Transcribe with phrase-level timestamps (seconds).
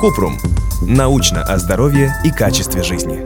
[0.00, 0.38] Купрум.
[0.82, 3.20] Научно о здоровье и качестве жизни.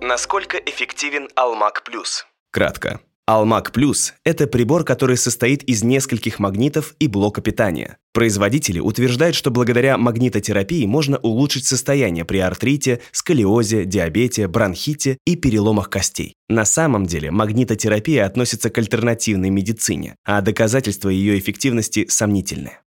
[0.00, 2.26] Насколько эффективен Алмак Плюс?
[2.52, 3.00] Кратко.
[3.26, 7.96] Алмак Плюс– это прибор, который состоит из нескольких магнитов и блока питания.
[8.12, 15.88] Производители утверждают, что благодаря магнитотерапии можно улучшить состояние при артрите, сколиозе, диабете, бронхите и переломах
[15.88, 16.34] костей.
[16.50, 22.78] На самом деле магнитотерапия относится к альтернативной медицине, а доказательства ее эффективности сомнительны.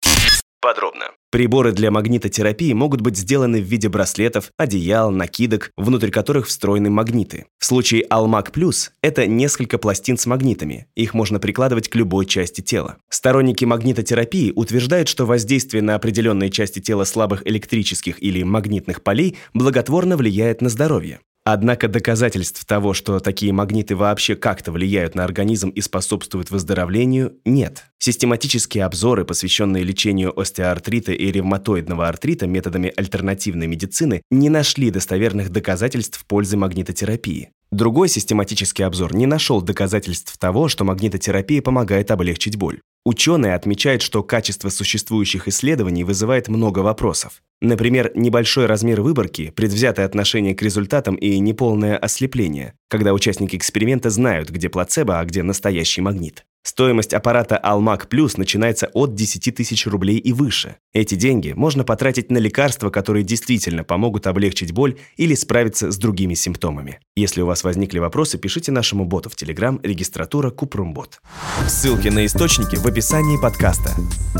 [1.36, 7.44] Приборы для магнитотерапии могут быть сделаны в виде браслетов, одеял, накидок, внутрь которых встроены магниты.
[7.58, 10.86] В случае Almac Plus это несколько пластин с магнитами.
[10.94, 12.96] Их можно прикладывать к любой части тела.
[13.10, 20.16] Сторонники магнитотерапии утверждают, что воздействие на определенные части тела слабых электрических или магнитных полей благотворно
[20.16, 21.20] влияет на здоровье.
[21.48, 27.84] Однако доказательств того, что такие магниты вообще как-то влияют на организм и способствуют выздоровлению, нет.
[28.00, 36.24] Систематические обзоры, посвященные лечению остеоартрита и ревматоидного артрита методами альтернативной медицины, не нашли достоверных доказательств
[36.26, 37.50] пользы магнитотерапии.
[37.70, 42.80] Другой систематический обзор не нашел доказательств того, что магнитотерапия помогает облегчить боль.
[43.06, 47.40] Ученые отмечают, что качество существующих исследований вызывает много вопросов.
[47.60, 54.50] Например, небольшой размер выборки, предвзятое отношение к результатам и неполное ослепление, когда участники эксперимента знают,
[54.50, 56.46] где плацебо, а где настоящий магнит.
[56.66, 60.78] Стоимость аппарата Almac Plus начинается от 10 тысяч рублей и выше.
[60.92, 66.34] Эти деньги можно потратить на лекарства, которые действительно помогут облегчить боль или справиться с другими
[66.34, 66.98] симптомами.
[67.14, 71.20] Если у вас возникли вопросы, пишите нашему боту в Telegram регистратура Купрумбот.
[71.68, 73.92] Ссылки на источники в описании подкаста.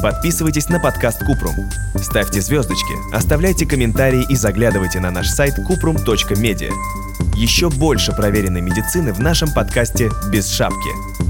[0.02, 1.55] Подписывайтесь на подкаст Купрум.
[1.94, 6.72] Ставьте звездочки, оставляйте комментарии и заглядывайте на наш сайт kuprum.media.
[7.36, 11.16] Еще больше проверенной медицины в нашем подкасте «Без шапки».